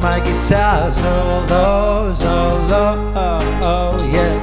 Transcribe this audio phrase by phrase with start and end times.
[0.00, 4.36] my guitar solo, solo, oh, oh yeah.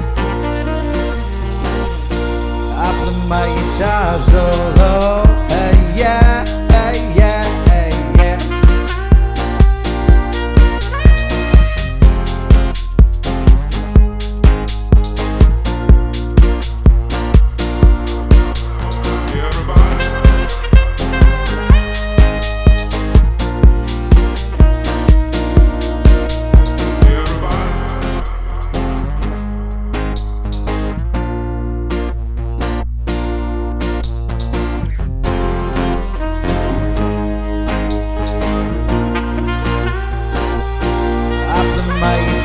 [2.77, 5.20] I play my guitar solo,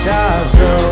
[0.06, 0.85] my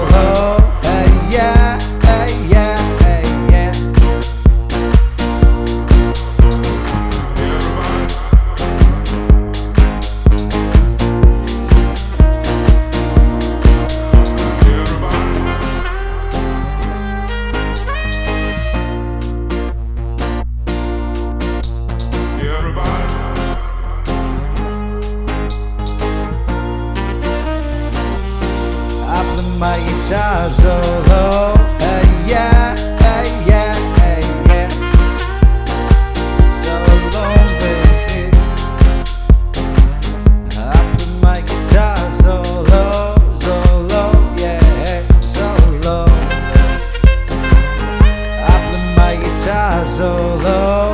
[29.65, 31.55] moja zoro
[32.29, 33.77] ja, ja, yeah,
[36.61, 37.25] Zoro
[37.61, 38.31] baby.
[40.57, 44.03] I put my guitar solo, solo,
[44.37, 46.07] yeah, solo
[48.45, 50.94] I play my guitar solo